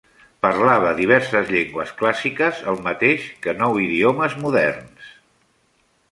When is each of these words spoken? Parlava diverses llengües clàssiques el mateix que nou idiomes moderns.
Parlava 0.43 0.91
diverses 0.99 1.51
llengües 1.55 1.91
clàssiques 1.99 2.61
el 2.71 2.81
mateix 2.87 3.27
que 3.43 3.53
nou 3.59 3.77
idiomes 3.83 4.39
moderns. 4.47 5.13